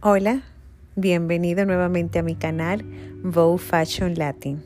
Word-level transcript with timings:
Hola, 0.00 0.42
bienvenido 0.94 1.66
nuevamente 1.66 2.20
a 2.20 2.22
mi 2.22 2.36
canal 2.36 2.84
Vogue 3.24 3.58
Fashion 3.58 4.14
Latin. 4.14 4.62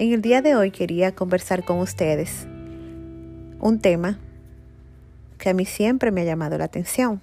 En 0.00 0.12
el 0.12 0.20
día 0.20 0.42
de 0.42 0.56
hoy 0.56 0.72
quería 0.72 1.14
conversar 1.14 1.64
con 1.64 1.78
ustedes 1.78 2.48
un 3.60 3.78
tema 3.80 4.18
que 5.38 5.50
a 5.50 5.54
mí 5.54 5.64
siempre 5.64 6.10
me 6.10 6.22
ha 6.22 6.24
llamado 6.24 6.58
la 6.58 6.64
atención 6.64 7.20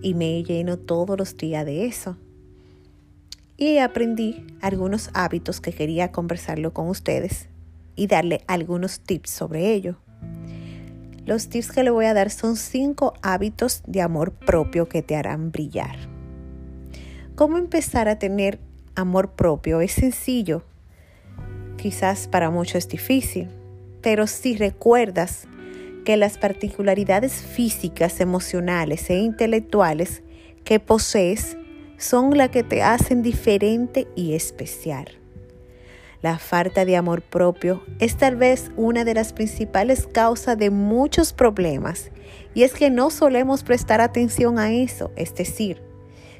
y 0.00 0.14
me 0.14 0.44
lleno 0.44 0.76
todos 0.78 1.18
los 1.18 1.36
días 1.36 1.66
de 1.66 1.86
eso. 1.86 2.16
Y 3.56 3.78
aprendí 3.78 4.46
algunos 4.60 5.10
hábitos 5.12 5.60
que 5.60 5.72
quería 5.72 6.12
conversarlo 6.12 6.72
con 6.72 6.88
ustedes 6.88 7.48
y 7.96 8.06
darle 8.06 8.44
algunos 8.46 9.00
tips 9.00 9.30
sobre 9.30 9.74
ello. 9.74 9.96
Los 11.30 11.48
tips 11.48 11.70
que 11.70 11.84
le 11.84 11.90
voy 11.90 12.06
a 12.06 12.12
dar 12.12 12.28
son 12.28 12.56
cinco 12.56 13.14
hábitos 13.22 13.84
de 13.86 14.02
amor 14.02 14.32
propio 14.32 14.88
que 14.88 15.00
te 15.00 15.14
harán 15.14 15.52
brillar. 15.52 15.94
¿Cómo 17.36 17.56
empezar 17.56 18.08
a 18.08 18.18
tener 18.18 18.58
amor 18.96 19.30
propio? 19.36 19.80
Es 19.80 19.92
sencillo. 19.92 20.64
Quizás 21.76 22.26
para 22.26 22.50
muchos 22.50 22.74
es 22.74 22.88
difícil, 22.88 23.48
pero 24.02 24.26
si 24.26 24.56
recuerdas 24.56 25.46
que 26.04 26.16
las 26.16 26.36
particularidades 26.36 27.34
físicas, 27.34 28.18
emocionales 28.18 29.08
e 29.08 29.18
intelectuales 29.18 30.24
que 30.64 30.80
posees 30.80 31.56
son 31.96 32.36
las 32.36 32.50
que 32.50 32.64
te 32.64 32.82
hacen 32.82 33.22
diferente 33.22 34.08
y 34.16 34.34
especial. 34.34 35.19
La 36.22 36.38
falta 36.38 36.84
de 36.84 36.96
amor 36.96 37.22
propio 37.22 37.82
es 37.98 38.16
tal 38.16 38.36
vez 38.36 38.70
una 38.76 39.04
de 39.04 39.14
las 39.14 39.32
principales 39.32 40.06
causas 40.06 40.58
de 40.58 40.68
muchos 40.68 41.32
problemas 41.32 42.10
y 42.54 42.64
es 42.64 42.74
que 42.74 42.90
no 42.90 43.10
solemos 43.10 43.62
prestar 43.62 44.02
atención 44.02 44.58
a 44.58 44.70
eso, 44.70 45.10
es 45.16 45.34
decir, 45.34 45.82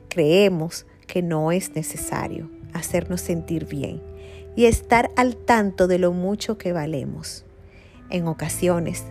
creemos 0.09 0.87
que 1.07 1.23
no 1.23 1.51
es 1.51 1.75
necesario 1.75 2.51
hacernos 2.75 3.23
sentir 3.23 3.67
bien 3.67 4.03
y 4.55 4.67
estar 4.67 5.11
al 5.17 5.37
tanto 5.37 5.87
de 5.87 5.99
lo 5.99 6.13
mucho 6.13 6.59
que 6.59 6.73
valemos. 6.73 7.47
En 8.11 8.27
ocasiones, 8.27 9.05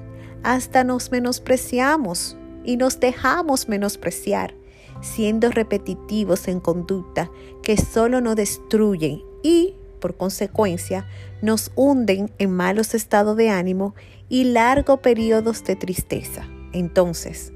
hasta 0.43 0.83
nos 0.83 1.11
menospreciamos 1.11 2.37
y 2.63 2.77
nos 2.77 2.99
dejamos 2.99 3.69
menospreciar, 3.69 4.53
siendo 5.01 5.49
repetitivos 5.49 6.47
en 6.47 6.59
conducta 6.59 7.31
que 7.63 7.77
solo 7.77 8.21
nos 8.21 8.35
destruyen 8.35 9.23
y 9.41 9.75
por 9.99 10.17
consecuencia, 10.17 11.05
nos 11.41 11.71
hunden 11.75 12.31
en 12.37 12.51
malos 12.51 12.93
estados 12.93 13.35
de 13.37 13.49
ánimo 13.49 13.95
y 14.29 14.45
largos 14.45 14.99
periodos 14.99 15.63
de 15.63 15.75
tristeza. 15.75 16.47
Entonces, 16.73 17.51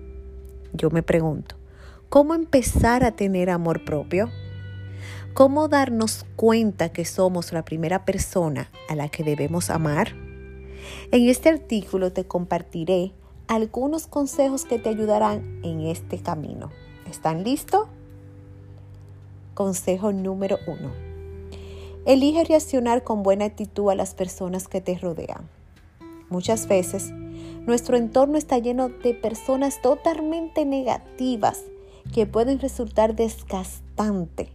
yo 0.73 0.89
me 0.89 1.03
pregunto, 1.03 1.55
¿cómo 2.09 2.33
empezar 2.33 3.03
a 3.03 3.15
tener 3.15 3.49
amor 3.49 3.85
propio? 3.85 4.29
¿Cómo 5.33 5.67
darnos 5.67 6.25
cuenta 6.35 6.89
que 6.89 7.05
somos 7.05 7.53
la 7.53 7.65
primera 7.65 8.05
persona 8.05 8.69
a 8.89 8.95
la 8.95 9.09
que 9.09 9.23
debemos 9.23 9.69
amar? 9.69 10.15
En 11.11 11.29
este 11.29 11.49
artículo 11.49 12.11
te 12.11 12.25
compartiré 12.25 13.13
algunos 13.47 14.07
consejos 14.07 14.65
que 14.65 14.79
te 14.79 14.89
ayudarán 14.89 15.59
en 15.63 15.81
este 15.81 16.19
camino. 16.19 16.71
¿Están 17.09 17.43
listos? 17.43 17.87
Consejo 19.53 20.11
número 20.11 20.57
uno 20.67 21.12
Elige 22.05 22.43
reaccionar 22.43 23.03
con 23.03 23.23
buena 23.23 23.45
actitud 23.45 23.89
a 23.89 23.95
las 23.95 24.13
personas 24.13 24.67
que 24.67 24.81
te 24.81 24.97
rodean. 24.97 25.49
Muchas 26.29 26.67
veces 26.67 27.11
nuestro 27.65 27.95
entorno 27.95 28.37
está 28.37 28.57
lleno 28.57 28.89
de 28.89 29.13
personas 29.13 29.81
totalmente 29.81 30.65
negativas 30.65 31.63
que 32.13 32.25
pueden 32.25 32.59
resultar 32.59 33.15
desgastantes. 33.15 34.49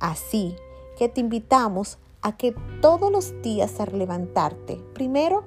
Así 0.00 0.56
que 0.98 1.08
te 1.08 1.20
invitamos 1.20 1.98
a 2.20 2.36
que 2.36 2.52
todos 2.82 3.12
los 3.12 3.42
días 3.42 3.78
al 3.78 3.96
levantarte, 3.96 4.80
primero, 4.92 5.44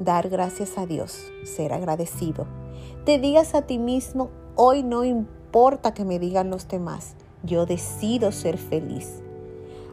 dar 0.00 0.30
gracias 0.30 0.78
a 0.78 0.86
Dios, 0.86 1.30
ser 1.44 1.74
agradecido. 1.74 2.46
Te 3.04 3.18
digas 3.18 3.54
a 3.54 3.62
ti 3.62 3.78
mismo, 3.78 4.30
hoy 4.54 4.82
no 4.82 5.04
importa 5.04 5.92
que 5.92 6.06
me 6.06 6.18
digan 6.18 6.48
los 6.48 6.68
demás, 6.68 7.16
yo 7.42 7.66
decido 7.66 8.32
ser 8.32 8.56
feliz. 8.56 9.20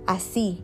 Así 0.05 0.63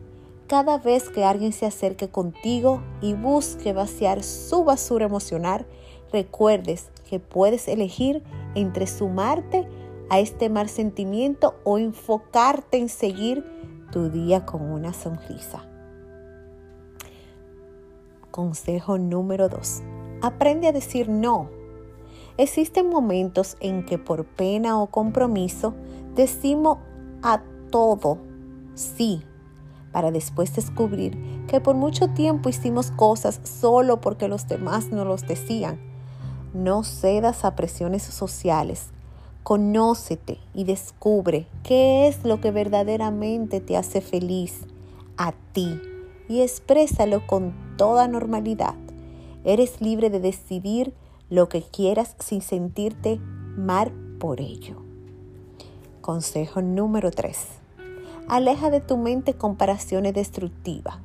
cada 0.50 0.78
vez 0.78 1.08
que 1.10 1.24
alguien 1.24 1.52
se 1.52 1.64
acerque 1.64 2.08
contigo 2.08 2.82
y 3.00 3.14
busque 3.14 3.72
vaciar 3.72 4.24
su 4.24 4.64
basura 4.64 5.06
emocional, 5.06 5.64
recuerdes 6.12 6.90
que 7.08 7.20
puedes 7.20 7.68
elegir 7.68 8.24
entre 8.56 8.88
sumarte 8.88 9.68
a 10.08 10.18
este 10.18 10.50
mal 10.50 10.68
sentimiento 10.68 11.54
o 11.62 11.78
enfocarte 11.78 12.78
en 12.78 12.88
seguir 12.88 13.44
tu 13.92 14.10
día 14.10 14.44
con 14.44 14.62
una 14.62 14.92
sonrisa. 14.92 15.68
Consejo 18.32 18.98
número 18.98 19.48
2. 19.48 19.82
Aprende 20.20 20.66
a 20.66 20.72
decir 20.72 21.08
no. 21.08 21.48
Existen 22.38 22.88
momentos 22.88 23.56
en 23.60 23.86
que 23.86 23.98
por 23.98 24.24
pena 24.24 24.82
o 24.82 24.88
compromiso 24.88 25.74
decimos 26.16 26.78
a 27.22 27.40
todo 27.70 28.18
sí 28.74 29.22
para 29.92 30.10
después 30.10 30.54
descubrir 30.54 31.18
que 31.46 31.60
por 31.60 31.74
mucho 31.74 32.08
tiempo 32.08 32.48
hicimos 32.48 32.90
cosas 32.90 33.40
solo 33.44 34.00
porque 34.00 34.28
los 34.28 34.46
demás 34.46 34.88
no 34.90 35.04
los 35.04 35.26
decían. 35.26 35.80
No 36.54 36.84
cedas 36.84 37.44
a 37.44 37.56
presiones 37.56 38.02
sociales. 38.02 38.88
Conócete 39.42 40.38
y 40.54 40.64
descubre 40.64 41.46
qué 41.62 42.08
es 42.08 42.24
lo 42.24 42.40
que 42.40 42.50
verdaderamente 42.50 43.60
te 43.60 43.76
hace 43.76 44.00
feliz 44.00 44.60
a 45.16 45.32
ti 45.52 45.80
y 46.28 46.42
exprésalo 46.42 47.26
con 47.26 47.54
toda 47.76 48.06
normalidad. 48.06 48.74
Eres 49.44 49.80
libre 49.80 50.10
de 50.10 50.20
decidir 50.20 50.94
lo 51.30 51.48
que 51.48 51.62
quieras 51.62 52.14
sin 52.18 52.42
sentirte 52.42 53.18
mal 53.56 53.92
por 54.18 54.40
ello. 54.40 54.76
Consejo 56.00 56.60
número 56.60 57.10
3 57.10 57.59
Aleja 58.30 58.70
de 58.70 58.80
tu 58.80 58.96
mente 58.96 59.34
comparaciones 59.34 60.14
destructivas. 60.14 60.98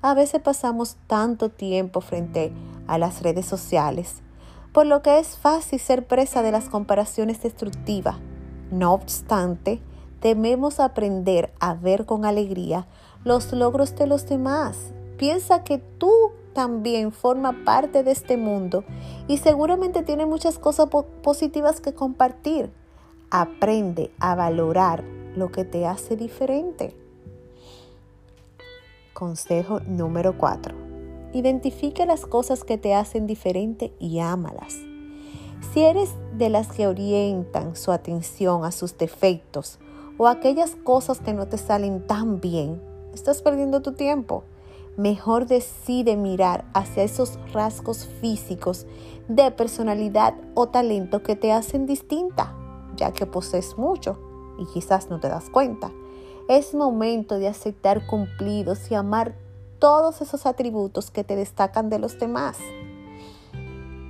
A 0.00 0.14
veces 0.14 0.40
pasamos 0.40 0.96
tanto 1.08 1.48
tiempo 1.48 2.00
frente 2.00 2.52
a 2.86 2.98
las 2.98 3.22
redes 3.22 3.46
sociales, 3.46 4.22
por 4.72 4.86
lo 4.86 5.02
que 5.02 5.18
es 5.18 5.36
fácil 5.36 5.80
ser 5.80 6.06
presa 6.06 6.42
de 6.42 6.52
las 6.52 6.68
comparaciones 6.68 7.42
destructivas. 7.42 8.18
No 8.70 8.92
obstante, 8.94 9.82
debemos 10.20 10.78
aprender 10.78 11.52
a 11.58 11.74
ver 11.74 12.06
con 12.06 12.24
alegría 12.24 12.86
los 13.24 13.52
logros 13.52 13.96
de 13.96 14.06
los 14.06 14.28
demás. 14.28 14.76
Piensa 15.18 15.64
que 15.64 15.78
tú 15.78 16.12
también 16.52 17.10
forma 17.10 17.64
parte 17.64 18.04
de 18.04 18.12
este 18.12 18.36
mundo 18.36 18.84
y 19.26 19.38
seguramente 19.38 20.04
tiene 20.04 20.26
muchas 20.26 20.60
cosas 20.60 20.90
positivas 21.24 21.80
que 21.80 21.92
compartir. 21.92 22.70
Aprende 23.32 24.12
a 24.20 24.36
valorar 24.36 25.02
lo 25.36 25.50
que 25.50 25.64
te 25.64 25.86
hace 25.86 26.16
diferente. 26.16 26.94
Consejo 29.12 29.80
número 29.80 30.38
4. 30.38 30.74
Identifique 31.32 32.06
las 32.06 32.26
cosas 32.26 32.64
que 32.64 32.78
te 32.78 32.94
hacen 32.94 33.26
diferente 33.26 33.92
y 33.98 34.20
ámalas. 34.20 34.78
Si 35.72 35.82
eres 35.82 36.14
de 36.36 36.48
las 36.48 36.68
que 36.68 36.86
orientan 36.86 37.76
su 37.76 37.92
atención 37.92 38.64
a 38.64 38.72
sus 38.72 38.96
defectos 38.96 39.78
o 40.16 40.26
aquellas 40.26 40.74
cosas 40.74 41.20
que 41.20 41.34
no 41.34 41.46
te 41.46 41.58
salen 41.58 42.06
tan 42.06 42.40
bien, 42.40 42.80
estás 43.12 43.42
perdiendo 43.42 43.82
tu 43.82 43.92
tiempo. 43.92 44.44
Mejor 44.96 45.46
decide 45.46 46.16
mirar 46.16 46.64
hacia 46.72 47.04
esos 47.04 47.38
rasgos 47.52 48.06
físicos 48.20 48.86
de 49.28 49.50
personalidad 49.50 50.34
o 50.54 50.68
talento 50.68 51.22
que 51.22 51.36
te 51.36 51.52
hacen 51.52 51.86
distinta, 51.86 52.54
ya 52.96 53.12
que 53.12 53.26
posees 53.26 53.78
mucho 53.78 54.29
y 54.60 54.66
quizás 54.66 55.10
no 55.10 55.18
te 55.18 55.28
das 55.28 55.50
cuenta. 55.50 55.90
Es 56.48 56.74
momento 56.74 57.38
de 57.38 57.48
aceptar 57.48 58.06
cumplidos 58.06 58.90
y 58.90 58.94
amar 58.94 59.34
todos 59.80 60.20
esos 60.20 60.46
atributos 60.46 61.10
que 61.10 61.24
te 61.24 61.34
destacan 61.34 61.88
de 61.88 61.98
los 61.98 62.18
demás. 62.18 62.58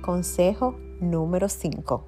Consejo 0.01 0.75
número 0.99 1.49
5. 1.49 2.03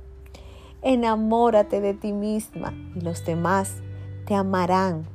Enamórate 0.82 1.80
de 1.80 1.94
ti 1.94 2.12
misma 2.12 2.74
y 2.94 3.02
los 3.02 3.26
demás 3.26 3.76
te 4.28 4.36
amarán. 4.36 5.08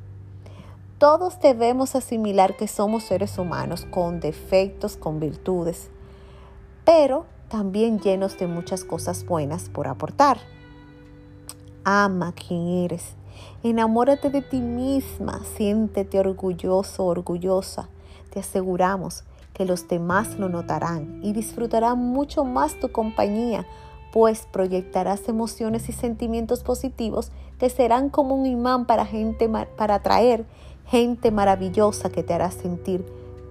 Todos 0.99 1.39
debemos 1.41 1.95
asimilar 1.95 2.57
que 2.57 2.67
somos 2.67 3.05
seres 3.05 3.39
humanos 3.39 3.87
con 3.91 4.19
defectos, 4.19 4.97
con 4.97 5.21
virtudes, 5.21 5.91
pero 6.85 7.27
también 7.49 8.01
llenos 8.01 8.39
de 8.39 8.47
muchas 8.47 8.85
cosas 8.85 9.25
buenas 9.25 9.69
por 9.69 9.87
aportar. 9.89 10.39
Ama 11.91 12.33
quien 12.33 12.85
eres 12.85 13.17
Enamórate 13.63 14.29
de 14.29 14.43
ti 14.43 14.61
misma, 14.61 15.41
siéntete 15.57 16.21
orgulloso, 16.21 17.07
orgullosa. 17.07 17.89
Te 18.29 18.41
aseguramos 18.41 19.25
que 19.55 19.65
los 19.65 19.89
demás 19.89 20.39
lo 20.39 20.51
notarán 20.51 21.19
y 21.23 21.33
disfrutarán 21.33 21.99
mucho 21.99 22.45
más 22.45 22.79
tu 22.79 22.93
compañía 22.93 23.65
pues 24.13 24.47
proyectarás 24.53 25.31
emociones 25.31 25.89
y 25.89 25.93
sentimientos 25.93 26.63
positivos 26.63 27.33
que 27.59 27.71
serán 27.71 28.11
como 28.11 28.35
un 28.35 28.45
imán 28.45 28.85
para 28.85 29.07
gente 29.07 29.49
para 29.49 29.95
atraer 29.95 30.45
gente 30.85 31.31
maravillosa 31.31 32.11
que 32.11 32.23
te 32.23 32.35
hará 32.35 32.51
sentir 32.51 33.07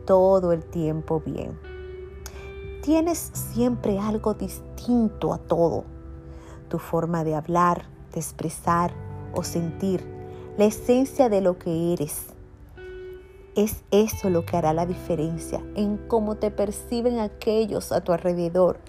todo 0.06 0.52
el 0.52 0.64
tiempo 0.64 1.24
bien. 1.26 1.58
Tienes 2.84 3.32
siempre 3.34 3.98
algo 3.98 4.36
distinto 4.36 5.34
a 5.34 5.40
todo. 5.40 5.86
Tu 6.70 6.78
forma 6.78 7.24
de 7.24 7.34
hablar, 7.34 7.97
de 8.14 8.20
expresar 8.20 8.92
o 9.34 9.44
sentir, 9.44 10.06
la 10.58 10.66
esencia 10.66 11.30
de 11.30 11.42
lo 11.42 11.58
que 11.58 11.94
eres. 11.94 12.28
Es 13.56 13.84
eso 13.92 14.30
lo 14.30 14.46
que 14.46 14.58
hará 14.58 14.74
la 14.74 14.86
diferencia 14.86 15.64
en 15.76 15.98
cómo 15.98 16.36
te 16.36 16.52
perciben 16.52 17.20
aquellos 17.20 17.92
a 17.92 18.02
tu 18.02 18.12
alrededor. 18.12 18.80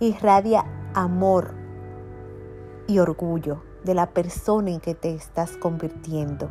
Irradia 0.00 0.64
amor 0.94 1.54
y 2.86 2.98
orgullo 2.98 3.62
de 3.84 3.94
la 3.94 4.10
persona 4.10 4.70
en 4.70 4.80
que 4.80 4.94
te 4.94 5.14
estás 5.14 5.56
convirtiendo. 5.56 6.50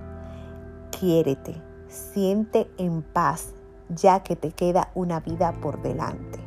Quiérete, 0.97 1.61
siente 1.87 2.69
en 2.77 3.01
paz, 3.01 3.53
ya 3.89 4.23
que 4.23 4.35
te 4.35 4.51
queda 4.51 4.91
una 4.95 5.19
vida 5.19 5.53
por 5.61 5.81
delante. 5.81 6.39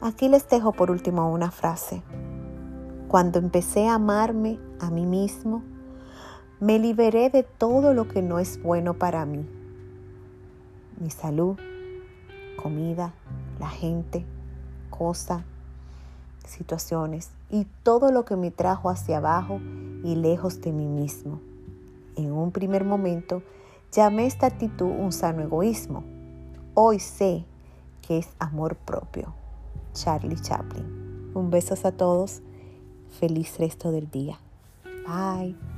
Aquí 0.00 0.28
les 0.28 0.48
dejo 0.48 0.72
por 0.72 0.90
último 0.90 1.30
una 1.32 1.50
frase. 1.50 2.02
Cuando 3.08 3.38
empecé 3.38 3.86
a 3.88 3.94
amarme 3.94 4.58
a 4.80 4.90
mí 4.90 5.06
mismo, 5.06 5.62
me 6.58 6.78
liberé 6.78 7.30
de 7.30 7.44
todo 7.44 7.94
lo 7.94 8.08
que 8.08 8.20
no 8.20 8.40
es 8.40 8.60
bueno 8.60 8.94
para 8.94 9.24
mí. 9.24 9.46
Mi 10.98 11.10
salud, 11.10 11.56
comida, 12.60 13.14
la 13.60 13.68
gente, 13.68 14.24
cosa, 14.90 15.44
situaciones 16.46 17.30
y 17.48 17.66
todo 17.84 18.10
lo 18.10 18.24
que 18.24 18.34
me 18.34 18.50
trajo 18.50 18.90
hacia 18.90 19.18
abajo 19.18 19.60
y 20.02 20.16
lejos 20.16 20.60
de 20.60 20.72
mí 20.72 20.88
mismo. 20.88 21.40
En 22.16 22.32
un 22.32 22.50
primer 22.50 22.84
momento 22.84 23.42
llamé 23.92 24.26
esta 24.26 24.46
actitud 24.46 24.86
un 24.86 25.12
sano 25.12 25.42
egoísmo. 25.42 26.02
Hoy 26.74 26.98
sé 26.98 27.44
que 28.02 28.18
es 28.18 28.28
amor 28.40 28.74
propio. 28.76 29.32
Charlie 29.92 30.40
Chaplin. 30.40 31.30
Un 31.34 31.50
beso 31.50 31.74
a 31.86 31.92
todos. 31.92 32.42
Feliz 33.18 33.58
resto 33.58 33.90
del 33.90 34.10
día. 34.10 34.38
Bye. 35.06 35.75